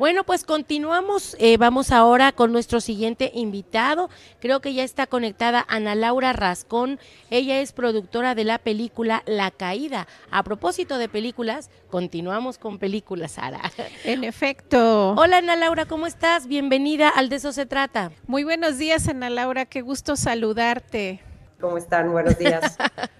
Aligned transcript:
Bueno, 0.00 0.24
pues 0.24 0.44
continuamos. 0.44 1.36
Eh, 1.38 1.58
vamos 1.58 1.92
ahora 1.92 2.32
con 2.32 2.52
nuestro 2.52 2.80
siguiente 2.80 3.32
invitado. 3.34 4.08
Creo 4.40 4.60
que 4.62 4.72
ya 4.72 4.82
está 4.82 5.06
conectada 5.06 5.62
Ana 5.68 5.94
Laura 5.94 6.32
Rascón. 6.32 6.98
Ella 7.28 7.60
es 7.60 7.72
productora 7.72 8.34
de 8.34 8.44
la 8.44 8.56
película 8.56 9.22
La 9.26 9.50
Caída. 9.50 10.06
A 10.30 10.42
propósito 10.42 10.96
de 10.96 11.10
películas, 11.10 11.68
continuamos 11.90 12.56
con 12.56 12.78
películas, 12.78 13.32
Sara. 13.32 13.60
En 14.04 14.24
efecto. 14.24 15.10
Hola 15.18 15.36
Ana 15.36 15.54
Laura, 15.56 15.84
¿cómo 15.84 16.06
estás? 16.06 16.46
Bienvenida 16.46 17.10
al 17.10 17.28
De 17.28 17.36
eso 17.36 17.52
se 17.52 17.66
trata. 17.66 18.10
Muy 18.26 18.42
buenos 18.42 18.78
días, 18.78 19.06
Ana 19.06 19.28
Laura. 19.28 19.66
Qué 19.66 19.82
gusto 19.82 20.16
saludarte. 20.16 21.20
¿Cómo 21.60 21.76
están? 21.76 22.10
Buenos 22.10 22.38
días. 22.38 22.78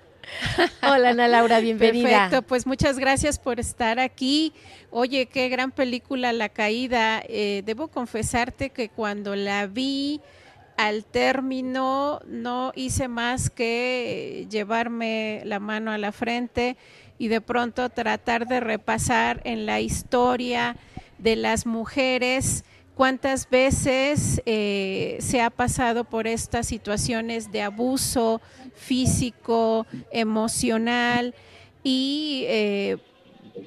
Hola 0.82 1.10
Ana 1.10 1.28
Laura, 1.28 1.60
bienvenida. 1.60 2.08
Perfecto, 2.08 2.42
pues 2.42 2.66
muchas 2.66 2.98
gracias 2.98 3.38
por 3.38 3.60
estar 3.60 3.98
aquí. 3.98 4.52
Oye, 4.90 5.26
qué 5.26 5.48
gran 5.48 5.70
película 5.70 6.32
La 6.32 6.48
Caída. 6.48 7.22
Eh, 7.28 7.62
debo 7.64 7.88
confesarte 7.88 8.70
que 8.70 8.88
cuando 8.88 9.36
la 9.36 9.66
vi 9.66 10.20
al 10.76 11.04
término 11.04 12.20
no 12.26 12.72
hice 12.74 13.06
más 13.06 13.50
que 13.50 14.46
llevarme 14.50 15.42
la 15.44 15.60
mano 15.60 15.90
a 15.90 15.98
la 15.98 16.10
frente 16.10 16.76
y 17.18 17.28
de 17.28 17.42
pronto 17.42 17.90
tratar 17.90 18.46
de 18.46 18.60
repasar 18.60 19.42
en 19.44 19.66
la 19.66 19.80
historia 19.80 20.76
de 21.18 21.36
las 21.36 21.66
mujeres 21.66 22.64
cuántas 22.94 23.48
veces 23.48 24.40
eh, 24.46 25.18
se 25.20 25.42
ha 25.42 25.50
pasado 25.50 26.04
por 26.04 26.26
estas 26.26 26.66
situaciones 26.66 27.52
de 27.52 27.62
abuso 27.62 28.40
físico, 28.74 29.86
emocional 30.10 31.34
y 31.82 32.44
eh, 32.46 32.98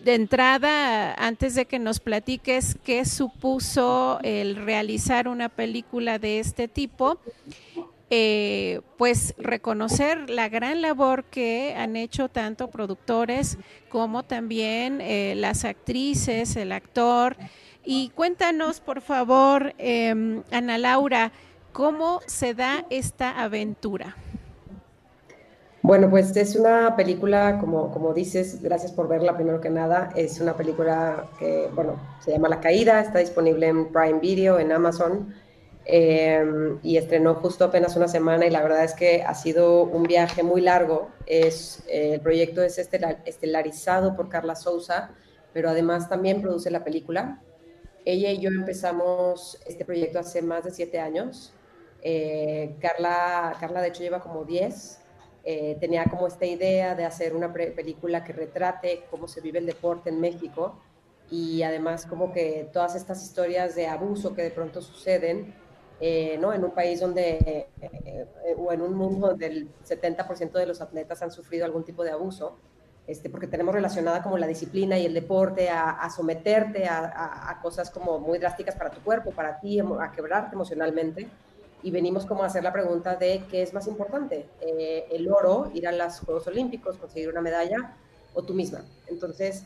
de 0.03 0.15
entrada, 0.15 1.13
antes 1.13 1.55
de 1.55 1.65
que 1.65 1.79
nos 1.79 1.99
platiques 1.99 2.77
qué 2.83 3.05
supuso 3.05 4.19
el 4.23 4.55
realizar 4.55 5.27
una 5.27 5.49
película 5.49 6.19
de 6.19 6.39
este 6.39 6.67
tipo, 6.67 7.19
eh, 8.09 8.81
pues 8.97 9.33
reconocer 9.37 10.29
la 10.29 10.49
gran 10.49 10.81
labor 10.81 11.25
que 11.25 11.73
han 11.75 11.95
hecho 11.95 12.29
tanto 12.29 12.69
productores 12.69 13.57
como 13.89 14.23
también 14.23 15.01
las 15.39 15.65
actrices, 15.65 16.55
el 16.55 16.71
actor, 16.71 17.37
y 17.85 18.09
cuéntanos, 18.09 18.79
por 18.79 19.01
favor, 19.01 19.75
eh, 19.77 20.41
Ana 20.51 20.77
Laura, 20.77 21.33
¿cómo 21.73 22.21
se 22.27 22.53
da 22.53 22.85
esta 22.89 23.41
aventura? 23.41 24.15
Bueno, 25.83 26.09
pues 26.09 26.35
es 26.37 26.55
una 26.55 26.95
película, 26.95 27.57
como, 27.59 27.91
como 27.91 28.13
dices, 28.13 28.61
gracias 28.61 28.93
por 28.93 29.09
verla 29.09 29.35
primero 29.35 29.59
que 29.59 29.69
nada, 29.69 30.13
es 30.15 30.39
una 30.39 30.55
película 30.55 31.29
que, 31.37 31.69
bueno, 31.75 31.99
se 32.23 32.31
llama 32.31 32.47
La 32.47 32.61
Caída, 32.61 33.01
está 33.01 33.19
disponible 33.19 33.67
en 33.67 33.91
Prime 33.91 34.19
Video, 34.19 34.59
en 34.59 34.71
Amazon, 34.71 35.35
eh, 35.85 36.41
y 36.83 36.95
estrenó 36.95 37.35
justo 37.35 37.65
apenas 37.65 37.97
una 37.97 38.07
semana 38.07 38.45
y 38.45 38.49
la 38.49 38.63
verdad 38.63 38.85
es 38.85 38.93
que 38.93 39.23
ha 39.23 39.33
sido 39.35 39.83
un 39.83 40.03
viaje 40.03 40.41
muy 40.41 40.61
largo. 40.61 41.09
Es, 41.25 41.83
eh, 41.89 42.13
el 42.13 42.21
proyecto 42.21 42.63
es 42.63 42.77
estelarizado 42.77 44.15
por 44.15 44.29
Carla 44.29 44.55
Souza, 44.55 45.11
pero 45.51 45.69
además 45.69 46.07
también 46.07 46.41
produce 46.41 46.71
la 46.71 46.85
película. 46.85 47.41
Ella 48.05 48.31
y 48.31 48.39
yo 48.39 48.49
empezamos 48.49 49.59
este 49.67 49.83
proyecto 49.83 50.19
hace 50.19 50.41
más 50.41 50.63
de 50.63 50.71
siete 50.71 51.01
años. 51.01 51.53
Eh, 52.01 52.77
Carla, 52.79 53.57
Carla, 53.59 53.81
de 53.81 53.89
hecho, 53.89 54.01
lleva 54.01 54.21
como 54.21 54.45
diez. 54.45 55.02
Eh, 55.43 55.77
tenía 55.79 56.05
como 56.05 56.27
esta 56.27 56.45
idea 56.45 56.95
de 56.95 57.05
hacer 57.05 57.35
una 57.35 57.51
película 57.51 58.23
que 58.23 58.33
retrate 58.33 59.03
cómo 59.11 59.27
se 59.27 59.41
vive 59.41 59.59
el 59.59 59.65
deporte 59.65 60.09
en 60.09 60.21
México 60.21 60.79
y 61.29 61.63
además 61.63 62.05
como 62.05 62.31
que 62.31 62.69
todas 62.71 62.95
estas 62.95 63.23
historias 63.23 63.75
de 63.75 63.87
abuso 63.87 64.33
que 64.33 64.43
de 64.43 64.51
pronto 64.51 64.81
suceden 64.81 65.53
eh, 65.99 66.37
¿no? 66.39 66.53
en 66.53 66.63
un 66.63 66.71
país 66.71 67.01
donde, 67.01 67.67
o 68.57 68.71
en 68.71 68.81
un 68.81 68.93
mundo 68.93 69.27
donde 69.27 69.47
el 69.47 69.69
70% 69.83 70.51
de 70.51 70.65
los 70.65 70.81
atletas 70.81 71.21
han 71.21 71.31
sufrido 71.31 71.65
algún 71.65 71.83
tipo 71.83 72.03
de 72.03 72.11
abuso 72.11 72.57
este, 73.05 73.29
porque 73.29 73.47
tenemos 73.47 73.75
relacionada 73.75 74.23
como 74.23 74.37
la 74.37 74.47
disciplina 74.47 74.97
y 74.97 75.05
el 75.05 75.13
deporte 75.13 75.69
a, 75.69 76.09
someterte 76.09 76.87
a, 76.87 77.59
cosas 77.61 77.89
como 77.89 78.19
muy 78.19 78.39
drásticas 78.39 78.75
para 78.75 78.91
tu 78.91 79.01
cuerpo, 79.01 79.31
para 79.31 79.59
ti, 79.59 79.79
a 79.79 80.11
quebrarte 80.11 80.55
emocionalmente. 80.55 81.27
Y 81.83 81.91
venimos 81.91 82.25
como 82.25 82.43
a 82.43 82.47
hacer 82.47 82.63
la 82.63 82.73
pregunta 82.73 83.15
de 83.17 83.43
qué 83.51 83.61
es 83.61 83.73
más 83.73 83.87
importante, 83.87 84.45
eh, 84.61 85.05
el 85.11 85.29
oro, 85.29 85.69
ir 85.73 85.87
a 85.87 85.91
los 85.91 86.19
Juegos 86.21 86.47
Olímpicos, 86.47 86.97
conseguir 86.97 87.29
una 87.29 87.41
medalla 87.41 87.95
o 88.33 88.41
tú 88.41 88.53
misma. 88.53 88.85
Entonces, 89.07 89.65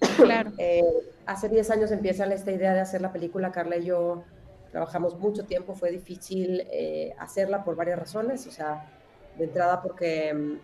claro. 0.16 0.52
Eh, 0.58 0.82
hace 1.26 1.48
10 1.48 1.70
años 1.70 1.90
empieza 1.90 2.24
esta 2.32 2.52
idea 2.52 2.72
de 2.72 2.80
hacer 2.80 3.00
la 3.00 3.12
película, 3.12 3.52
Carla 3.52 3.76
y 3.76 3.84
yo 3.84 4.22
trabajamos 4.70 5.18
mucho 5.18 5.44
tiempo, 5.44 5.74
fue 5.74 5.90
difícil 5.90 6.66
eh, 6.70 7.14
hacerla 7.18 7.62
por 7.64 7.76
varias 7.76 7.98
razones, 7.98 8.46
o 8.46 8.50
sea, 8.50 8.88
de 9.36 9.44
entrada 9.44 9.82
porque 9.82 10.58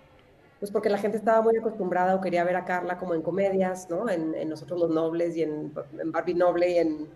pues 0.59 0.73
porque 0.73 0.89
la 0.89 0.99
gente 0.99 1.17
estaba 1.17 1.41
muy 1.41 1.57
acostumbrada 1.57 2.15
o 2.17 2.21
quería 2.21 2.43
ver 2.43 2.57
a 2.57 2.65
Carla 2.65 2.99
como 2.99 3.15
en 3.15 3.23
comedias, 3.23 3.89
¿no? 3.89 4.09
En, 4.09 4.49
Nosotros 4.49 4.81
los 4.81 4.91
Nobles 4.91 5.37
y 5.37 5.43
en, 5.43 5.73
Barbie 6.07 6.35
Noble 6.35 6.71
y 6.71 6.79
en 6.79 7.09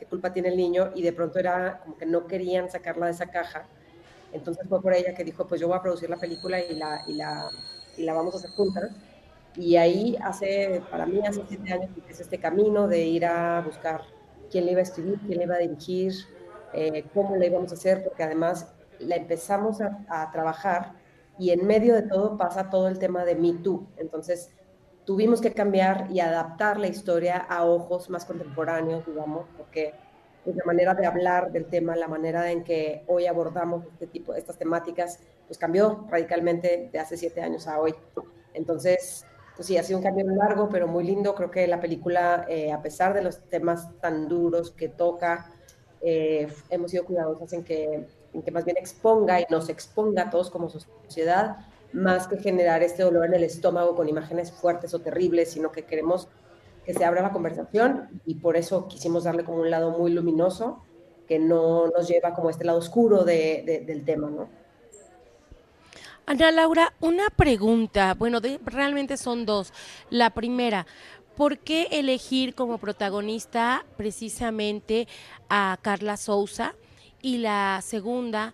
¿Qué 0.00 0.06
culpa 0.06 0.32
tiene 0.32 0.48
el 0.48 0.56
niño? 0.56 0.92
Y 0.94 1.02
de 1.02 1.12
pronto 1.12 1.38
era 1.38 1.80
como 1.80 1.98
que 1.98 2.06
no 2.06 2.26
querían 2.26 2.70
sacarla 2.70 3.04
de 3.04 3.12
esa 3.12 3.26
caja. 3.26 3.66
Entonces 4.32 4.66
fue 4.66 4.80
por 4.80 4.94
ella 4.94 5.12
que 5.12 5.24
dijo, 5.24 5.46
pues 5.46 5.60
yo 5.60 5.68
voy 5.68 5.76
a 5.76 5.82
producir 5.82 6.08
la 6.08 6.16
película 6.16 6.58
y 6.58 6.74
la, 6.74 7.02
y 7.06 7.12
la, 7.12 7.50
y 7.98 8.04
la 8.04 8.14
vamos 8.14 8.32
a 8.34 8.38
hacer 8.38 8.50
juntas. 8.52 8.90
Y 9.56 9.76
ahí 9.76 10.16
hace, 10.22 10.82
para 10.90 11.04
mí, 11.04 11.20
hace 11.26 11.42
siete 11.46 11.70
años 11.70 11.90
empecé 11.94 12.22
este 12.22 12.38
camino 12.38 12.88
de 12.88 13.04
ir 13.04 13.26
a 13.26 13.60
buscar 13.60 14.00
quién 14.50 14.64
le 14.64 14.72
iba 14.72 14.80
a 14.80 14.84
escribir, 14.84 15.20
quién 15.26 15.36
le 15.36 15.44
iba 15.44 15.56
a 15.56 15.58
dirigir, 15.58 16.14
eh, 16.72 17.04
cómo 17.12 17.36
le 17.36 17.48
íbamos 17.48 17.70
a 17.70 17.74
hacer, 17.74 18.02
porque 18.02 18.22
además 18.22 18.72
la 19.00 19.16
empezamos 19.16 19.82
a, 19.82 20.02
a 20.08 20.30
trabajar 20.32 20.94
y 21.38 21.50
en 21.50 21.66
medio 21.66 21.94
de 21.94 22.02
todo 22.02 22.38
pasa 22.38 22.70
todo 22.70 22.88
el 22.88 22.98
tema 22.98 23.26
de 23.26 23.34
Me 23.34 23.52
Too. 23.52 23.86
Entonces, 23.98 24.50
tuvimos 25.10 25.40
que 25.40 25.52
cambiar 25.52 26.06
y 26.12 26.20
adaptar 26.20 26.78
la 26.78 26.86
historia 26.86 27.36
a 27.36 27.64
ojos 27.64 28.08
más 28.10 28.24
contemporáneos, 28.24 29.04
digamos, 29.04 29.44
porque 29.56 29.92
pues, 30.44 30.54
la 30.54 30.64
manera 30.64 30.94
de 30.94 31.04
hablar 31.04 31.50
del 31.50 31.66
tema, 31.66 31.96
la 31.96 32.06
manera 32.06 32.48
en 32.52 32.62
que 32.62 33.02
hoy 33.08 33.26
abordamos 33.26 33.84
este 33.86 34.06
tipo, 34.06 34.36
estas 34.36 34.56
temáticas, 34.56 35.18
pues 35.48 35.58
cambió 35.58 36.06
radicalmente 36.08 36.90
de 36.92 36.98
hace 37.00 37.16
siete 37.16 37.42
años 37.42 37.66
a 37.66 37.80
hoy. 37.80 37.92
Entonces, 38.54 39.26
pues 39.56 39.66
sí, 39.66 39.76
ha 39.76 39.82
sido 39.82 39.98
un 39.98 40.04
cambio 40.04 40.24
largo, 40.26 40.68
pero 40.68 40.86
muy 40.86 41.02
lindo. 41.02 41.34
Creo 41.34 41.50
que 41.50 41.66
la 41.66 41.80
película, 41.80 42.46
eh, 42.48 42.70
a 42.70 42.80
pesar 42.80 43.12
de 43.12 43.22
los 43.22 43.40
temas 43.48 43.88
tan 43.98 44.28
duros 44.28 44.70
que 44.70 44.90
toca, 44.90 45.50
eh, 46.02 46.46
hemos 46.68 46.92
sido 46.92 47.04
cuidadosos 47.04 47.52
en 47.52 47.64
que 47.64 48.06
en 48.32 48.42
que 48.42 48.52
más 48.52 48.64
bien 48.64 48.76
exponga 48.76 49.40
y 49.40 49.46
nos 49.50 49.68
exponga 49.70 50.22
a 50.22 50.30
todos 50.30 50.50
como 50.50 50.68
sociedad, 50.68 51.56
más 51.92 52.28
que 52.28 52.36
generar 52.36 52.82
este 52.82 53.02
dolor 53.02 53.26
en 53.26 53.34
el 53.34 53.44
estómago 53.44 53.94
con 53.94 54.08
imágenes 54.08 54.52
fuertes 54.52 54.94
o 54.94 55.00
terribles, 55.00 55.50
sino 55.50 55.72
que 55.72 55.84
queremos 55.84 56.28
que 56.84 56.94
se 56.94 57.04
abra 57.04 57.22
la 57.22 57.32
conversación 57.32 58.20
y 58.24 58.36
por 58.36 58.56
eso 58.56 58.88
quisimos 58.88 59.24
darle 59.24 59.44
como 59.44 59.60
un 59.60 59.70
lado 59.70 59.90
muy 59.98 60.12
luminoso 60.12 60.82
que 61.28 61.38
no 61.38 61.88
nos 61.88 62.08
lleva 62.08 62.34
como 62.34 62.50
este 62.50 62.64
lado 62.64 62.78
oscuro 62.78 63.24
de, 63.24 63.84
del 63.86 64.04
tema, 64.04 64.30
¿no? 64.30 64.48
Ana 66.26 66.50
Laura, 66.50 66.92
una 67.00 67.28
pregunta, 67.30 68.14
bueno, 68.14 68.40
realmente 68.64 69.16
son 69.16 69.46
dos. 69.46 69.72
La 70.10 70.30
primera, 70.30 70.86
¿por 71.36 71.58
qué 71.58 71.88
elegir 71.90 72.54
como 72.54 72.78
protagonista 72.78 73.84
precisamente 73.96 75.08
a 75.48 75.78
Carla 75.82 76.16
Souza? 76.16 76.74
Y 77.22 77.38
la 77.38 77.80
segunda, 77.82 78.52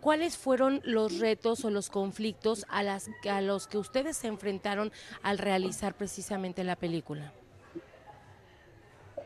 ¿cuáles 0.00 0.36
fueron 0.36 0.80
los 0.84 1.18
retos 1.18 1.64
o 1.64 1.70
los 1.70 1.90
conflictos 1.90 2.66
a, 2.68 2.82
los 3.40 3.66
que 3.66 3.78
ustedes 3.78 4.16
se 4.16 4.28
enfrentaron 4.28 4.92
al 5.22 5.38
realizar 5.38 5.94
precisamente 5.94 6.64
la 6.64 6.76
película? 6.76 7.32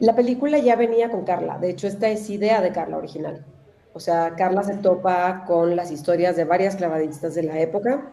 La 0.01 0.15
película 0.15 0.59
ya 0.59 0.77
venía 0.77 1.11
con 1.11 1.25
Carla, 1.25 1.59
de 1.59 1.71
hecho 1.71 1.87
esta 1.87 2.09
es 2.09 2.29
idea 2.29 2.61
de 2.61 2.73
Carla 2.73 2.97
original. 2.97 3.45
O 3.93 4.01
sea, 4.01 4.35
Carla 4.37 4.65
se 4.65 4.75
topa 4.75 5.45
con 5.47 5.77
las 5.77 5.93
historias 5.93 6.37
de 6.37 6.45
varias 6.45 6.75
clavadistas 6.75 7.37
de 7.37 7.45
la 7.45 7.61
época 7.61 8.13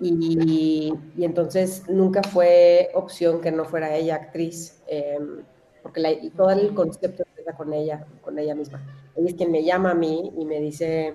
y, 0.00 0.92
entonces 1.18 1.84
nunca 1.88 2.22
fue 2.22 2.90
opción 2.94 3.40
que 3.40 3.52
no 3.52 3.64
fuera 3.64 3.94
ella 3.94 4.16
actriz, 4.16 4.82
em, 4.88 5.42
porque 5.82 6.30
todo 6.36 6.50
el 6.50 6.74
concepto 6.74 7.24
está 7.36 7.52
con 7.56 7.72
ella, 7.72 8.06
con 8.20 8.38
ella 8.38 8.54
misma. 8.56 8.84
Ella 9.16 9.28
es 9.28 9.34
quien 9.34 9.52
me 9.52 9.62
llama 9.62 9.92
a 9.92 9.94
mí 9.94 10.32
y 10.36 10.44
me 10.44 10.60
dice, 10.60 11.14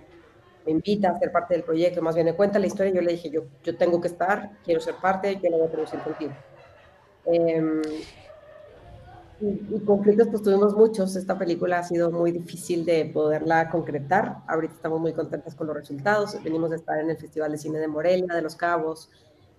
me 0.65 0.71
invita 0.71 1.09
a 1.09 1.19
ser 1.19 1.31
parte 1.31 1.53
del 1.53 1.63
proyecto, 1.63 2.01
más 2.01 2.15
bien 2.15 2.25
me 2.25 2.35
cuenta 2.35 2.59
la 2.59 2.67
historia 2.67 2.91
y 2.91 2.95
yo 2.95 3.01
le 3.01 3.11
dije, 3.11 3.29
yo, 3.29 3.43
yo 3.63 3.77
tengo 3.77 3.99
que 3.99 4.07
estar, 4.07 4.51
quiero 4.63 4.79
ser 4.79 4.95
parte, 4.95 5.39
yo 5.41 5.49
lo 5.49 5.57
voy 5.57 5.67
a 5.67 5.71
producir 5.71 5.99
contigo. 5.99 6.31
Em, 7.25 7.81
y, 9.41 9.79
conflictos 9.81 10.27
pues 10.29 10.41
tuvimos 10.41 10.73
muchos. 10.75 11.15
Esta 11.15 11.37
película 11.37 11.79
ha 11.79 11.83
sido 11.83 12.11
muy 12.11 12.31
difícil 12.31 12.85
de 12.85 13.05
poderla 13.05 13.69
concretar. 13.69 14.37
Ahorita 14.47 14.73
estamos 14.73 15.01
muy 15.01 15.13
contentas 15.13 15.55
con 15.55 15.67
los 15.67 15.75
resultados. 15.75 16.41
Venimos 16.43 16.69
de 16.69 16.77
estar 16.77 16.97
en 16.99 17.09
el 17.09 17.17
Festival 17.17 17.51
de 17.51 17.57
Cine 17.57 17.79
de 17.79 17.87
Morelia, 17.87 18.33
de 18.33 18.41
Los 18.41 18.55
Cabos, 18.55 19.09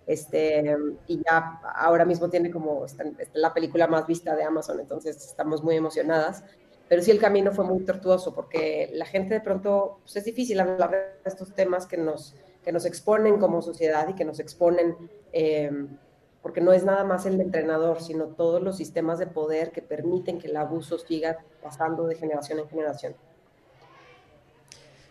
este, 0.06 0.76
y 1.06 1.22
ya 1.24 1.60
ahora 1.76 2.04
mismo 2.04 2.28
tiene 2.28 2.50
como 2.50 2.84
la 3.32 3.54
película 3.54 3.86
más 3.86 4.06
vista 4.06 4.36
de 4.36 4.44
Amazon, 4.44 4.80
entonces 4.80 5.16
estamos 5.16 5.62
muy 5.62 5.76
emocionadas. 5.76 6.44
Pero 6.94 7.02
sí 7.02 7.10
el 7.10 7.18
camino 7.18 7.50
fue 7.50 7.64
muy 7.64 7.80
tortuoso 7.80 8.32
porque 8.32 8.88
la 8.92 9.04
gente 9.04 9.34
de 9.34 9.40
pronto, 9.40 9.98
pues 10.02 10.14
es 10.14 10.24
difícil 10.26 10.60
hablar 10.60 10.92
de 10.92 11.28
estos 11.28 11.52
temas 11.52 11.86
que 11.86 11.96
nos, 11.96 12.36
que 12.62 12.70
nos 12.70 12.84
exponen 12.86 13.40
como 13.40 13.62
sociedad 13.62 14.06
y 14.08 14.14
que 14.14 14.24
nos 14.24 14.38
exponen, 14.38 14.94
eh, 15.32 15.72
porque 16.40 16.60
no 16.60 16.72
es 16.72 16.84
nada 16.84 17.02
más 17.02 17.26
el 17.26 17.40
entrenador, 17.40 18.00
sino 18.00 18.26
todos 18.26 18.62
los 18.62 18.76
sistemas 18.76 19.18
de 19.18 19.26
poder 19.26 19.72
que 19.72 19.82
permiten 19.82 20.38
que 20.38 20.46
el 20.46 20.56
abuso 20.56 20.96
siga 20.96 21.38
pasando 21.60 22.06
de 22.06 22.14
generación 22.14 22.60
en 22.60 22.68
generación. 22.68 23.16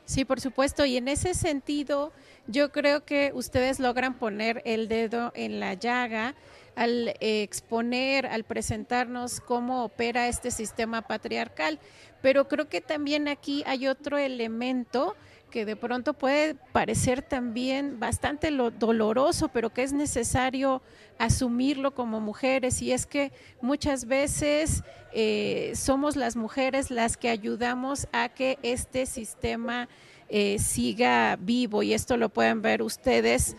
Sí, 0.06 0.24
por 0.24 0.40
supuesto. 0.40 0.86
Y 0.86 0.96
en 0.96 1.10
ese 1.10 1.34
sentido, 1.34 2.14
yo 2.48 2.72
creo 2.72 3.04
que 3.04 3.34
ustedes 3.36 3.82
logran 3.82 4.18
poner 4.18 4.62
el 4.64 4.88
dedo 4.88 5.34
en 5.36 5.60
la 5.60 5.74
llaga 5.74 6.34
al 6.76 7.14
exponer, 7.20 8.26
al 8.26 8.44
presentarnos 8.44 9.40
cómo 9.40 9.84
opera 9.84 10.28
este 10.28 10.52
sistema 10.52 11.02
patriarcal. 11.02 11.80
Pero 12.22 12.48
creo 12.48 12.70
que 12.70 12.82
también 12.82 13.28
aquí 13.28 13.64
hay 13.66 13.88
otro 13.88 14.18
elemento 14.18 15.16
que 15.54 15.66
de 15.66 15.76
pronto 15.76 16.16
puede 16.16 16.56
parecer 16.56 17.22
también 17.22 18.00
bastante 18.00 18.50
doloroso, 18.50 19.50
pero 19.50 19.72
que 19.72 19.84
es 19.84 19.94
necesario 19.94 20.82
asumirlo 21.20 21.94
como 21.94 22.20
mujeres, 22.20 22.82
y 22.82 22.92
es 22.92 23.06
que 23.06 23.32
muchas 23.62 24.06
veces 24.06 24.82
eh, 25.14 25.74
somos 25.76 26.16
las 26.16 26.36
mujeres 26.36 26.90
las 26.90 27.18
que 27.18 27.30
ayudamos 27.30 28.08
a 28.12 28.30
que 28.30 28.58
este 28.64 29.06
sistema 29.06 29.90
eh, 30.28 30.58
siga 30.58 31.38
vivo, 31.40 31.84
y 31.84 31.94
esto 31.94 32.18
lo 32.18 32.30
pueden 32.30 32.64
ver 32.64 32.82
ustedes 32.82 33.56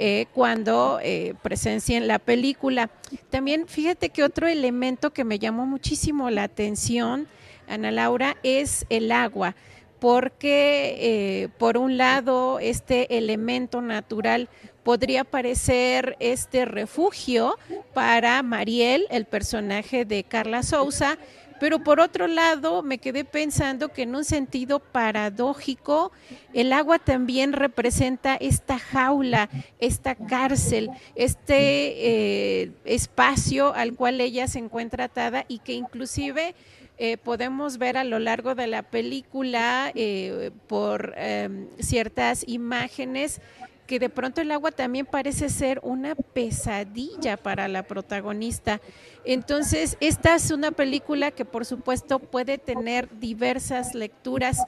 eh, 0.00 0.26
cuando 0.32 1.00
eh, 1.02 1.34
presencien 1.42 2.06
la 2.06 2.20
película. 2.20 2.88
También 3.30 3.66
fíjate 3.66 4.10
que 4.10 4.22
otro 4.22 4.46
elemento 4.46 5.12
que 5.12 5.24
me 5.24 5.40
llamó 5.40 5.66
muchísimo 5.66 6.30
la 6.30 6.44
atención, 6.44 7.26
Ana 7.66 7.90
Laura, 7.90 8.36
es 8.44 8.86
el 8.90 9.10
agua 9.10 9.56
porque 9.98 10.96
eh, 11.00 11.48
por 11.58 11.76
un 11.76 11.96
lado 11.96 12.60
este 12.60 13.18
elemento 13.18 13.82
natural 13.82 14.48
podría 14.84 15.24
parecer 15.24 16.16
este 16.20 16.64
refugio 16.64 17.58
para 17.92 18.40
Mariel, 18.44 19.04
el 19.10 19.24
personaje 19.24 20.04
de 20.04 20.22
Carla 20.22 20.62
Souza, 20.62 21.18
pero 21.60 21.80
por 21.80 22.00
otro 22.00 22.26
lado, 22.26 22.82
me 22.82 22.98
quedé 22.98 23.24
pensando 23.24 23.88
que 23.88 24.02
en 24.02 24.14
un 24.14 24.24
sentido 24.24 24.80
paradójico, 24.80 26.12
el 26.52 26.72
agua 26.72 26.98
también 26.98 27.52
representa 27.52 28.36
esta 28.36 28.78
jaula, 28.78 29.48
esta 29.78 30.14
cárcel, 30.14 30.90
este 31.14 32.62
eh, 32.62 32.70
espacio 32.84 33.74
al 33.74 33.94
cual 33.94 34.20
ella 34.20 34.48
se 34.48 34.58
encuentra 34.58 35.04
atada 35.04 35.44
y 35.48 35.58
que 35.58 35.72
inclusive 35.72 36.54
eh, 37.00 37.16
podemos 37.16 37.78
ver 37.78 37.96
a 37.96 38.02
lo 38.02 38.18
largo 38.18 38.56
de 38.56 38.66
la 38.66 38.82
película 38.82 39.92
eh, 39.94 40.50
por 40.66 41.14
em, 41.16 41.68
ciertas 41.78 42.42
imágenes 42.48 43.40
que 43.88 43.98
de 43.98 44.10
pronto 44.10 44.42
el 44.42 44.50
agua 44.52 44.70
también 44.70 45.06
parece 45.06 45.48
ser 45.48 45.80
una 45.82 46.14
pesadilla 46.14 47.38
para 47.38 47.68
la 47.68 47.84
protagonista. 47.84 48.82
Entonces, 49.24 49.96
esta 50.00 50.34
es 50.34 50.50
una 50.50 50.72
película 50.72 51.30
que 51.30 51.46
por 51.46 51.64
supuesto 51.64 52.18
puede 52.18 52.58
tener 52.58 53.08
diversas 53.18 53.94
lecturas, 53.94 54.58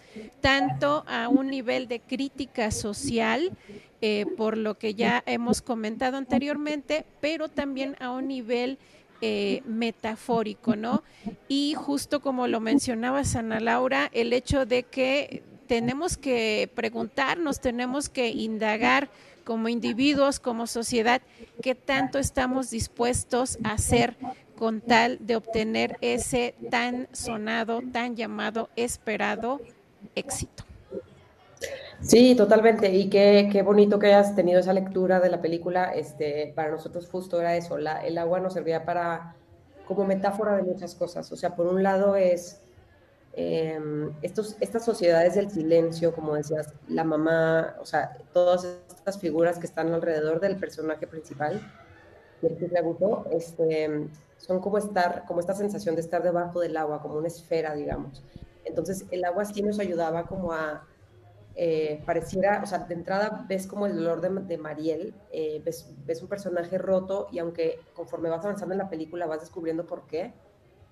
tanto 0.41 1.05
a 1.07 1.29
un 1.29 1.49
nivel 1.49 1.87
de 1.87 2.01
crítica 2.01 2.71
social, 2.71 3.53
eh, 4.01 4.25
por 4.39 4.57
lo 4.57 4.79
que 4.79 4.95
ya 4.95 5.23
hemos 5.27 5.61
comentado 5.61 6.17
anteriormente, 6.17 7.05
pero 7.21 7.51
también 7.51 7.97
a 8.01 8.13
un 8.13 8.27
nivel 8.27 8.79
eh, 9.21 9.61
metafórico, 9.67 10.77
¿no? 10.77 11.03
Y 11.47 11.75
justo 11.75 12.21
como 12.21 12.47
lo 12.47 12.61
mencionaba 12.61 13.21
Ana 13.37 13.61
Laura, 13.61 14.09
el 14.15 14.33
hecho 14.33 14.65
de 14.65 14.85
que 14.85 15.43
tenemos 15.71 16.17
que 16.17 16.69
preguntarnos, 16.75 17.61
tenemos 17.61 18.09
que 18.09 18.27
indagar 18.31 19.09
como 19.45 19.69
individuos, 19.69 20.41
como 20.41 20.67
sociedad, 20.67 21.23
qué 21.63 21.77
tanto 21.77 22.19
estamos 22.19 22.71
dispuestos 22.71 23.57
a 23.63 23.75
hacer 23.75 24.17
con 24.59 24.81
tal 24.81 25.25
de 25.25 25.37
obtener 25.37 25.97
ese 26.01 26.57
tan 26.73 27.07
sonado, 27.13 27.83
tan 27.93 28.17
llamado, 28.17 28.69
esperado 28.75 29.61
éxito. 30.17 30.65
Sí, 32.01 32.35
totalmente. 32.35 32.93
Y 32.93 33.09
qué, 33.09 33.49
qué, 33.53 33.63
bonito 33.63 34.01
que 34.01 34.09
hayas 34.09 34.35
tenido 34.35 34.59
esa 34.59 34.73
lectura 34.73 35.21
de 35.21 35.31
la 35.31 35.41
película. 35.41 35.95
Este, 35.95 36.53
para 36.57 36.73
nosotros 36.73 37.09
justo 37.09 37.41
era 37.41 37.55
eso. 37.55 37.79
La, 37.79 38.05
el 38.05 38.19
agua 38.19 38.41
nos 38.41 38.55
servía 38.55 38.85
para 38.85 39.37
como 39.87 40.05
metáfora 40.05 40.57
de 40.57 40.65
muchas 40.65 40.97
cosas. 40.97 41.31
O 41.31 41.37
sea, 41.37 41.55
por 41.55 41.69
un 41.69 41.85
lado 41.85 42.17
es 42.17 42.61
Em, 43.33 44.13
estos, 44.23 44.57
estas 44.61 44.85
sociedades 44.85 45.37
del 45.37 45.51
silencio, 45.51 46.13
como 46.13 46.35
decías, 46.35 46.75
la 46.89 47.05
mamá, 47.05 47.77
o 47.81 47.87
sea, 47.87 48.17
todas 48.33 48.65
estas 48.89 49.19
figuras 49.19 49.59
que 49.59 49.67
están 49.67 49.93
alrededor 49.95 50.41
del 50.41 50.57
personaje 50.57 51.07
principal, 51.07 51.61
el 52.43 52.57
que 52.57 52.71
este, 53.33 54.09
son 54.37 54.61
como 54.61 54.79
estar, 54.79 55.25
como 55.27 55.41
esta 55.41 55.55
sensación 55.55 55.95
de 55.95 56.01
estar 56.01 56.23
debajo 56.23 56.61
del 56.61 56.77
agua, 56.77 57.01
como 57.03 57.17
una 57.17 57.29
esfera, 57.29 57.75
digamos. 57.75 58.25
Entonces, 58.65 59.05
el 59.11 59.25
agua 59.25 59.45
sí 59.45 59.63
nos 59.63 59.79
ayudaba 59.79 60.27
como 60.27 60.53
a, 60.53 60.87
eh, 61.55 62.03
pareciera, 62.07 62.63
o 62.63 62.67
sea, 62.67 62.81
de 62.81 62.95
entrada 62.95 63.45
ves 63.49 63.67
como 63.67 63.87
el 63.87 63.97
dolor 63.97 64.21
de, 64.21 64.31
de 64.45 64.59
Mariel, 64.59 65.15
eh, 65.31 65.61
ves, 65.65 65.93
ves, 66.07 66.23
un 66.23 66.29
personaje 66.29 66.79
roto 66.79 67.29
y 67.31 67.39
aunque 67.39 67.81
conforme 67.95 68.31
vas 68.31 68.45
avanzando 68.45 68.75
en 68.75 68.79
la 68.79 68.89
película 68.89 69.27
vas 69.27 69.41
descubriendo 69.41 69.87
por 69.87 70.07
qué, 70.07 70.33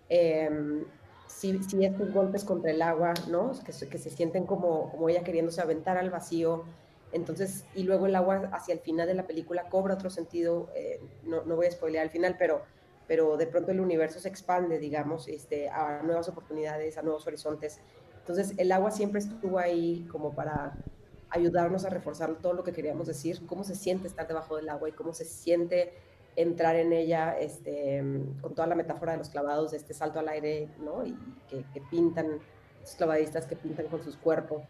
eh, 0.09 0.85
sí, 1.29 1.59
sí 1.63 1.85
estos 1.85 2.13
golpes 2.13 2.45
contra 2.45 2.71
el 2.71 2.83
agua, 2.83 3.15
¿no? 3.29 3.53
Que, 3.65 3.73
que 3.89 3.99
se 3.99 4.11
sienten 4.11 4.47
como, 4.47 4.91
como 4.91 5.09
ella 5.09 5.23
queriéndose 5.23 5.61
aventar 5.61 5.97
al 5.97 6.11
vacío. 6.11 6.65
Entonces, 7.13 7.65
y 7.75 7.85
luego 7.85 8.07
el 8.07 8.17
agua 8.17 8.51
hacia 8.53 8.75
el 8.75 8.81
final 8.81 9.07
de 9.07 9.15
la 9.15 9.27
película 9.27 9.69
cobra 9.69 9.95
otro 9.95 10.11
sentido, 10.11 10.69
eh, 10.75 11.01
no, 11.23 11.45
no, 11.45 11.57
voy 11.57 11.67
a 11.67 11.71
spoilear 11.71 12.05
al 12.05 12.11
final, 12.11 12.37
pero, 12.39 12.63
pero 13.07 13.37
de 13.37 13.47
pronto 13.47 13.71
el 13.71 13.81
universo 13.81 14.21
se 14.21 14.29
expande, 14.29 14.79
digamos, 14.79 15.29
este, 15.29 15.71
a 15.71 16.03
nuevas 16.03 16.29
oportunidades, 16.29 16.99
a 16.99 17.03
nuevos 17.03 17.27
horizontes. 17.27 17.81
Entonces, 18.21 18.55
el 18.59 18.71
agua 18.73 18.91
siempre 18.91 19.21
estuvo 19.21 19.59
ahí 19.59 20.07
como 20.11 20.35
para 20.35 20.77
ayudarnos 21.31 21.85
a 21.85 21.91
reforzar 21.91 22.37
todo 22.37 22.53
lo 22.53 22.65
que 22.65 22.73
queríamos 22.73 23.07
decir, 23.07 23.47
cómo 23.47 23.65
se 23.65 23.75
siente 23.75 24.07
estar 24.07 24.27
debajo 24.27 24.57
del 24.57 24.69
agua 24.69 24.89
y 24.89 24.93
cómo 24.93 25.13
se 25.15 25.25
siente 25.25 25.93
entrar 26.39 26.77
en 26.77 26.93
ella 26.93 27.37
este, 27.37 28.01
con 28.41 28.55
toda 28.55 28.69
la 28.69 28.77
metáfora 28.77 29.13
de 29.13 29.19
los 29.19 29.29
clavados, 29.29 29.73
de 29.73 29.77
este 29.77 29.93
salto 29.93 30.21
al 30.21 30.29
aire, 30.29 30.69
¿no? 30.79 31.05
Y 31.05 31.17
que, 31.49 31.81
pintan, 31.91 32.39
los 32.81 32.95
clavadistas 32.95 33.47
que 33.47 33.57
pintan 33.57 33.87
con 33.89 34.03
sus 34.05 34.17
cuerpos 34.17 34.63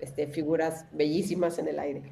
este, 0.00 0.26
figuras 0.26 0.86
bellísimas 0.90 1.58
en 1.58 1.68
el 1.68 1.78
aire. 1.78 2.02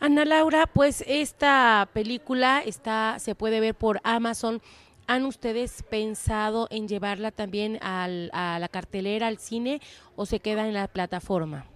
Ana 0.00 0.24
Laura, 0.24 0.66
pues 0.66 1.04
esta 1.06 1.88
película 1.92 2.60
está, 2.66 3.18
se 3.20 3.36
puede 3.36 3.60
ver 3.60 3.76
por 3.76 4.00
Amazon. 4.02 4.60
¿Han 5.06 5.24
ustedes 5.24 5.84
pensado 5.84 6.66
en 6.70 6.88
llevarla 6.88 7.30
también 7.30 7.78
a 7.80 8.08
la 8.08 8.68
cartelera, 8.68 9.28
al 9.28 9.38
cine, 9.38 9.80
o 10.16 10.26
se 10.26 10.40
queda 10.40 10.66
en 10.66 10.74
la 10.74 10.88
plataforma? 10.88 11.66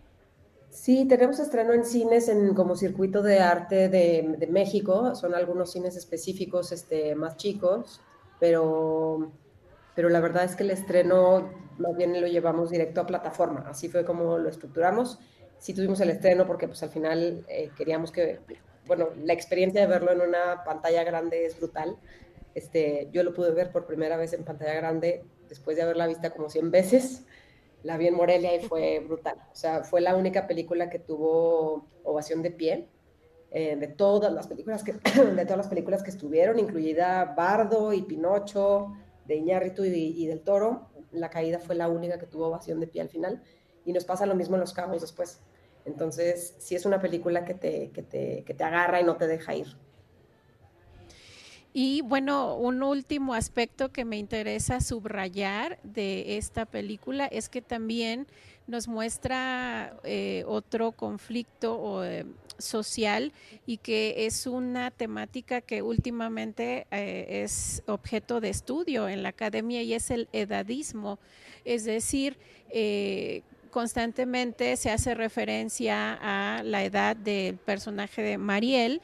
Sí, 0.80 1.06
tenemos 1.06 1.40
estreno 1.40 1.72
en 1.72 1.84
cines 1.84 2.28
en 2.28 2.54
como 2.54 2.76
circuito 2.76 3.20
de 3.20 3.40
arte 3.40 3.88
de, 3.88 4.46
México. 4.48 5.16
Son 5.16 5.34
algunos 5.34 5.72
cines 5.72 5.96
específicos 5.96 6.70
este, 6.70 7.16
más 7.16 7.36
chicos, 7.36 8.00
pero, 8.38 9.32
pero 9.96 10.08
la 10.08 10.20
verdad 10.20 10.44
es 10.44 10.54
que 10.54 10.62
el 10.62 10.70
estreno 10.70 11.50
más 11.78 11.96
bien 11.96 12.18
lo 12.18 12.28
llevamos 12.28 12.70
directo 12.70 13.00
a 13.00 13.06
plataforma. 13.06 13.64
Así 13.68 13.88
fue 13.88 14.04
como 14.04 14.38
lo 14.38 14.48
estructuramos. 14.48 15.18
Sí 15.58 15.74
tuvimos 15.74 15.98
el 16.00 16.10
estreno 16.10 16.46
porque 16.46 16.68
pues 16.68 16.80
al 16.84 16.90
final 16.90 17.44
eh, 17.48 17.70
queríamos 17.76 18.12
que, 18.12 18.38
bueno, 18.86 19.08
la 19.24 19.32
experiencia 19.32 19.80
de 19.80 19.88
verlo 19.88 20.12
en 20.12 20.20
una 20.20 20.62
pantalla 20.64 21.02
grande 21.02 21.44
es 21.44 21.58
brutal. 21.58 21.96
Este, 22.54 23.08
yo 23.10 23.24
lo 23.24 23.34
pude 23.34 23.50
ver 23.50 23.72
por 23.72 23.84
primera 23.84 24.16
vez 24.16 24.32
en 24.32 24.44
pantalla 24.44 24.74
grande 24.74 25.24
después 25.48 25.76
de 25.76 25.82
haberla 25.82 26.06
vista 26.06 26.30
como 26.30 26.48
100 26.48 26.70
veces 26.70 27.24
la 27.82 27.96
vi 27.96 28.08
en 28.08 28.14
Morelia 28.14 28.54
y 28.54 28.60
fue 28.60 29.00
brutal. 29.00 29.38
O 29.52 29.54
sea, 29.54 29.84
fue 29.84 30.00
la 30.00 30.16
única 30.16 30.46
película 30.46 30.90
que 30.90 30.98
tuvo 30.98 31.86
ovación 32.02 32.42
de 32.42 32.50
pie 32.50 32.88
eh, 33.50 33.76
de 33.76 33.88
todas 33.88 34.32
las 34.32 34.46
películas 34.46 34.84
que 34.84 34.92
de 35.34 35.44
todas 35.44 35.56
las 35.56 35.68
películas 35.68 36.02
que 36.02 36.10
estuvieron, 36.10 36.58
incluida 36.58 37.24
Bardo 37.36 37.92
y 37.92 38.02
Pinocho, 38.02 38.92
de 39.26 39.36
Iñárritu 39.36 39.84
y, 39.84 40.26
del 40.26 40.40
Toro. 40.40 40.88
La 41.12 41.30
caída 41.30 41.58
fue 41.58 41.74
la 41.74 41.88
única 41.88 42.18
que 42.18 42.26
tuvo 42.26 42.48
ovación 42.48 42.80
de 42.80 42.86
pie 42.86 43.00
al 43.00 43.08
final 43.08 43.42
y 43.84 43.92
nos 43.92 44.04
pasa 44.04 44.26
lo 44.26 44.34
mismo 44.34 44.56
en 44.56 44.60
Los 44.60 44.74
Cabos 44.74 45.00
después. 45.00 45.40
Entonces, 45.86 46.56
sí 46.58 46.74
es 46.74 46.84
una 46.84 47.00
película 47.00 47.46
que 47.46 47.54
te, 47.54 47.90
que 47.90 48.02
te, 48.02 48.44
que 48.44 48.52
te 48.52 48.64
agarra 48.64 49.00
y 49.00 49.04
no 49.04 49.16
te 49.16 49.26
deja 49.26 49.54
ir. 49.54 49.68
Y 51.80 52.00
bueno, 52.00 52.56
un 52.56 52.82
último 52.82 53.34
aspecto 53.34 53.92
que 53.92 54.04
me 54.04 54.18
interesa 54.18 54.80
subrayar 54.80 55.78
de 55.84 56.36
esta 56.36 56.66
película 56.66 57.26
es 57.26 57.48
que 57.48 57.62
también 57.62 58.26
nos 58.66 58.88
muestra 58.88 59.94
eh, 60.02 60.42
otro 60.48 60.90
conflicto 60.90 62.04
eh, 62.04 62.26
social 62.58 63.32
y 63.64 63.76
que 63.76 64.26
es 64.26 64.48
una 64.48 64.90
temática 64.90 65.60
que 65.60 65.80
últimamente 65.82 66.88
eh, 66.90 67.44
es 67.44 67.84
objeto 67.86 68.40
de 68.40 68.48
estudio 68.48 69.08
en 69.08 69.22
la 69.22 69.28
academia 69.28 69.80
y 69.80 69.94
es 69.94 70.10
el 70.10 70.28
edadismo. 70.32 71.20
Es 71.64 71.84
decir, 71.84 72.38
constantemente 73.70 74.76
se 74.76 74.90
hace 74.90 75.14
referencia 75.14 76.18
a 76.20 76.64
la 76.64 76.82
edad 76.82 77.14
del 77.14 77.56
personaje 77.56 78.22
de 78.22 78.36
Mariel 78.36 79.00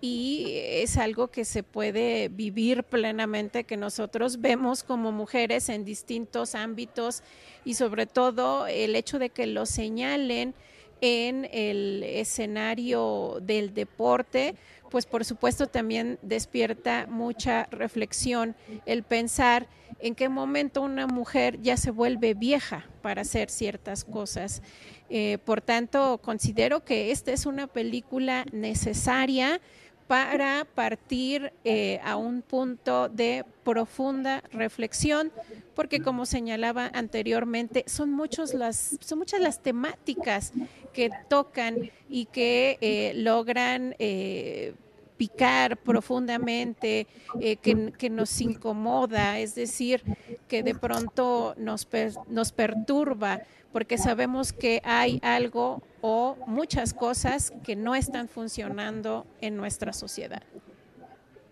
y 0.00 0.52
es 0.56 0.96
algo 0.96 1.28
que 1.28 1.44
se 1.44 1.62
puede 1.62 2.28
vivir 2.28 2.84
plenamente, 2.84 3.64
que 3.64 3.76
nosotros 3.76 4.40
vemos 4.40 4.82
como 4.82 5.12
mujeres 5.12 5.68
en 5.68 5.84
distintos 5.84 6.54
ámbitos 6.54 7.22
y 7.64 7.74
sobre 7.74 8.06
todo 8.06 8.66
el 8.66 8.94
hecho 8.96 9.18
de 9.18 9.30
que 9.30 9.46
lo 9.46 9.66
señalen 9.66 10.54
en 11.00 11.48
el 11.52 12.02
escenario 12.02 13.38
del 13.42 13.74
deporte, 13.74 14.54
pues 14.90 15.06
por 15.06 15.24
supuesto 15.24 15.66
también 15.66 16.18
despierta 16.22 17.06
mucha 17.08 17.66
reflexión 17.70 18.54
el 18.86 19.02
pensar 19.02 19.66
en 19.98 20.14
qué 20.14 20.28
momento 20.28 20.82
una 20.82 21.06
mujer 21.06 21.60
ya 21.60 21.76
se 21.76 21.90
vuelve 21.90 22.34
vieja 22.34 22.86
para 23.02 23.22
hacer 23.22 23.50
ciertas 23.50 24.04
cosas. 24.04 24.62
Eh, 25.08 25.38
por 25.44 25.60
tanto, 25.60 26.18
considero 26.22 26.84
que 26.84 27.10
esta 27.10 27.32
es 27.32 27.46
una 27.46 27.66
película 27.66 28.44
necesaria 28.52 29.60
para 30.06 30.64
partir 30.74 31.52
eh, 31.64 32.00
a 32.04 32.16
un 32.16 32.42
punto 32.42 33.08
de 33.08 33.44
profunda 33.64 34.42
reflexión, 34.52 35.32
porque 35.74 36.00
como 36.00 36.26
señalaba 36.26 36.90
anteriormente, 36.94 37.84
son, 37.86 38.12
muchos 38.12 38.54
las, 38.54 38.96
son 39.00 39.18
muchas 39.18 39.40
las 39.40 39.62
temáticas 39.62 40.52
que 40.92 41.10
tocan 41.28 41.90
y 42.08 42.26
que 42.26 42.78
eh, 42.80 43.12
logran 43.16 43.96
eh, 43.98 44.74
picar 45.16 45.78
profundamente, 45.78 47.06
que, 47.40 48.10
nos 48.10 48.40
incomoda, 48.40 49.40
es 49.40 49.54
decir, 49.54 50.02
que 50.46 50.62
de 50.62 50.74
pronto 50.74 51.54
nos, 51.56 51.88
nos 52.28 52.52
perturba 52.52 53.42
porque 53.76 53.98
sabemos 53.98 54.54
que 54.54 54.80
hay 54.84 55.20
algo 55.22 55.82
o 56.00 56.34
muchas 56.46 56.94
cosas 56.94 57.52
que 57.62 57.76
no 57.76 57.94
están 57.94 58.26
funcionando 58.26 59.26
en 59.42 59.58
nuestra 59.58 59.92
sociedad. 59.92 60.42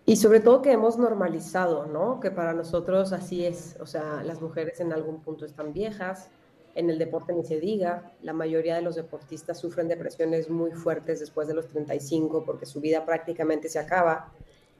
Y 0.07 0.15
sobre 0.15 0.39
todo 0.39 0.63
que 0.63 0.71
hemos 0.71 0.97
normalizado, 0.97 1.85
¿no? 1.85 2.19
Que 2.19 2.31
para 2.31 2.53
nosotros 2.53 3.13
así 3.13 3.45
es, 3.45 3.77
o 3.79 3.85
sea, 3.85 4.23
las 4.23 4.41
mujeres 4.41 4.79
en 4.79 4.91
algún 4.91 5.21
punto 5.21 5.45
están 5.45 5.71
viejas, 5.71 6.31
en 6.73 6.89
el 6.89 6.97
deporte 6.97 7.31
ni 7.31 7.43
se 7.43 7.59
diga, 7.59 8.11
la 8.23 8.33
mayoría 8.33 8.73
de 8.73 8.81
los 8.81 8.95
deportistas 8.95 9.59
sufren 9.59 9.87
depresiones 9.87 10.49
muy 10.49 10.71
fuertes 10.71 11.19
después 11.19 11.47
de 11.47 11.53
los 11.53 11.67
35 11.67 12.43
porque 12.43 12.65
su 12.65 12.81
vida 12.81 13.05
prácticamente 13.05 13.69
se 13.69 13.77
acaba. 13.77 14.31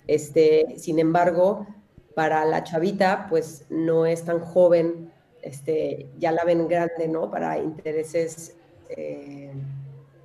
Este, 0.07 0.79
sin 0.79 0.97
embargo, 0.97 1.67
para 2.15 2.43
la 2.45 2.63
chavita, 2.63 3.27
pues 3.29 3.67
no 3.69 4.07
es 4.07 4.25
tan 4.25 4.39
joven 4.39 5.13
este, 5.45 6.09
ya 6.17 6.31
la 6.31 6.43
ven 6.43 6.67
grande, 6.67 7.07
¿no? 7.07 7.29
Para 7.29 7.59
intereses, 7.59 8.57
eh, 8.89 9.53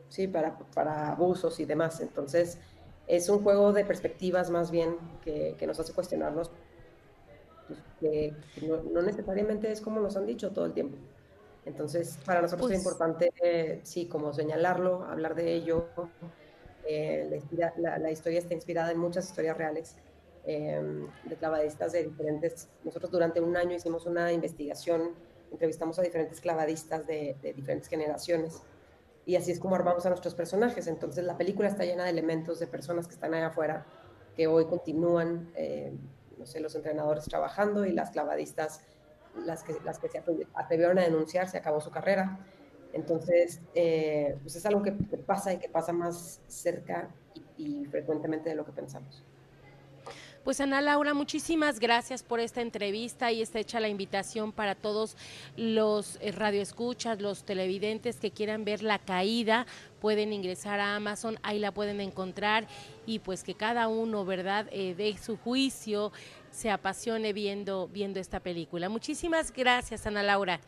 sí, 0.09 0.27
para, 0.27 0.59
para, 0.75 1.11
abusos 1.11 1.61
y 1.61 1.67
demás. 1.67 2.01
Entonces, 2.01 2.57
es 3.07 3.29
un 3.29 3.43
juego 3.43 3.75
de 3.75 3.85
perspectivas 3.85 4.49
más 4.49 4.71
bien 4.71 4.97
que, 5.23 5.57
que 5.59 5.67
nos 5.67 5.79
hace 5.79 5.93
cuestionarnos, 5.93 6.51
pues, 7.69 7.79
que, 8.01 8.35
no, 8.67 9.03
necesariamente 9.03 9.71
es 9.71 9.83
como 9.83 10.01
nos 10.01 10.17
han 10.17 10.25
dicho 10.25 10.53
todo 10.53 10.65
el 10.65 10.73
tiempo. 10.73 10.97
Entonces, 11.67 12.19
para 12.25 12.41
nosotros 12.41 12.71
es 12.71 12.79
pues 12.79 12.87
importante, 12.87 13.81
sí, 13.83 14.07
como 14.07 14.33
señalarlo, 14.33 15.05
hablar 15.05 15.35
de 15.35 15.53
ello. 15.53 15.89
Eh, 16.87 17.43
la, 17.77 17.99
la, 17.99 18.11
historia 18.11 18.39
está 18.39 18.55
inspirada 18.55 18.91
en 18.91 18.99
muchas 18.99 19.29
historias 19.29 19.59
reales 19.59 19.97
Em, 20.45 21.07
de 21.25 21.37
clavadistas 21.37 21.93
de 21.93 22.05
diferentes... 22.05 22.69
Nosotros 22.83 23.11
durante 23.11 23.41
un 23.41 23.57
año 23.57 23.77
hicimos 23.77 24.07
una 24.07 24.33
investigación, 24.33 25.15
entrevistamos 25.53 25.99
a 25.99 26.03
diferentes 26.03 26.41
clavadistas 26.41 27.07
de, 27.07 27.37
diferentes 27.55 27.89
generaciones 27.89 28.63
y 29.27 29.37
así 29.37 29.53
es 29.53 29.61
como 29.61 29.75
armamos 29.75 30.07
a 30.07 30.09
nuestros 30.09 30.35
personajes. 30.35 30.87
Entonces 30.87 31.25
la 31.25 31.37
película 31.37 31.69
está 31.69 31.85
llena 31.85 32.05
de 32.05 32.11
elementos 32.11 32.59
de 32.59 32.67
personas 32.67 33.07
que 33.07 33.15
están 33.15 33.35
allá 33.35 33.49
afuera, 33.49 33.85
que 34.35 34.47
hoy 34.47 34.65
continúan, 34.65 35.51
eh, 35.57 35.93
no 36.39 36.47
sé, 36.47 36.61
los 36.61 36.75
entrenadores 36.75 37.25
trabajando 37.25 37.85
y 37.85 37.93
las 37.93 38.11
clavadistas, 38.11 38.81
las 39.45 39.63
que, 39.63 39.77
las 39.85 39.99
que 39.99 40.09
se 40.09 40.23
atrevieron 40.55 40.99
a 40.99 41.03
denunciar, 41.03 41.49
se 41.49 41.59
acabó 41.59 41.81
su 41.83 41.91
carrera. 41.91 42.41
Entonces, 42.95 43.61
eh, 43.75 44.39
pues 44.43 44.57
es 44.57 44.65
algo 44.65 44.83
que 44.83 44.93
pasa 44.93 45.53
y 45.53 45.59
que 45.59 45.69
pasa 45.69 45.93
más 45.93 46.41
cerca 46.49 47.11
y 47.57 47.85
frecuentemente 47.85 48.49
de 48.49 48.57
lo 48.57 48.65
que 48.65 48.73
pensamos. 48.73 49.23
Pues 50.45 50.59
Ana 50.63 50.81
Laura, 50.81 51.13
muchísimas 51.13 51.81
gracias 51.81 52.23
por 52.23 52.41
esta 52.41 52.63
entrevista 52.63 53.31
y 53.31 53.43
está 53.43 53.59
hecha 53.59 53.79
la 53.79 53.91
invitación 53.91 54.53
para 54.53 54.75
todos 54.75 55.15
los 55.55 56.17
eh, 56.23 56.33
radioescuchas, 56.33 57.21
los 57.21 57.45
televidentes 57.45 58.17
que 58.17 58.31
quieran 58.31 58.65
ver 58.65 58.83
la 58.83 58.99
caída, 58.99 59.67
pueden 60.01 60.33
ingresar 60.33 60.81
a 60.81 60.97
Amazon, 60.97 61.39
ahí 61.43 61.59
la 61.59 61.73
pueden 61.73 62.01
encontrar 62.01 62.67
y 63.05 63.19
pues 63.19 63.45
que 63.45 63.55
cada 63.55 63.89
uno, 63.89 64.25
¿verdad?, 64.25 64.67
eh, 64.73 64.95
dé 64.97 65.15
su 65.19 65.37
juicio, 65.37 66.11
se 66.51 66.71
apasione 66.71 67.35
viendo, 67.35 67.89
viendo 67.89 68.19
esta 68.19 68.41
película. 68.41 68.89
Muchísimas 68.89 69.53
gracias, 69.53 70.07
Ana 70.07 70.23
Laura. 70.23 70.59